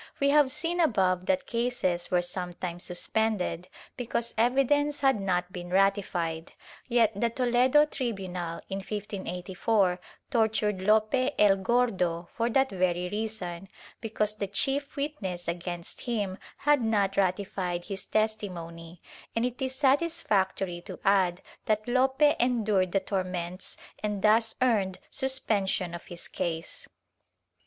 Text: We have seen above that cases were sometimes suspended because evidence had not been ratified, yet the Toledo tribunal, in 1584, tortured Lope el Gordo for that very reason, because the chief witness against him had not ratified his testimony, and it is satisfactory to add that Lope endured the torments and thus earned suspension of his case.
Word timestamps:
We 0.19 0.29
have 0.29 0.49
seen 0.49 0.79
above 0.79 1.27
that 1.27 1.45
cases 1.45 2.09
were 2.09 2.23
sometimes 2.23 2.83
suspended 2.85 3.67
because 3.97 4.33
evidence 4.35 5.01
had 5.01 5.21
not 5.21 5.53
been 5.53 5.69
ratified, 5.69 6.53
yet 6.87 7.11
the 7.15 7.29
Toledo 7.29 7.85
tribunal, 7.85 8.61
in 8.67 8.79
1584, 8.79 9.99
tortured 10.31 10.81
Lope 10.81 11.33
el 11.37 11.55
Gordo 11.57 12.29
for 12.33 12.49
that 12.49 12.71
very 12.71 13.09
reason, 13.09 13.67
because 13.99 14.37
the 14.37 14.47
chief 14.47 14.95
witness 14.95 15.47
against 15.47 16.01
him 16.01 16.39
had 16.57 16.81
not 16.81 17.15
ratified 17.15 17.85
his 17.85 18.03
testimony, 18.07 19.03
and 19.35 19.45
it 19.45 19.61
is 19.61 19.75
satisfactory 19.75 20.81
to 20.81 20.97
add 21.05 21.43
that 21.65 21.87
Lope 21.87 22.23
endured 22.39 22.91
the 22.91 22.99
torments 23.01 23.77
and 24.01 24.23
thus 24.23 24.55
earned 24.63 24.97
suspension 25.11 25.93
of 25.93 26.05
his 26.05 26.27
case. 26.27 26.87